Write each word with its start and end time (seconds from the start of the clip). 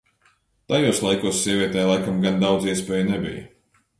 Tajos 0.71 1.01
laikos 1.07 1.41
sievietei 1.43 1.85
laikam 1.91 2.19
gan 2.25 2.41
daudz 2.47 2.65
iespēju 2.71 3.07
nebija. 3.13 3.45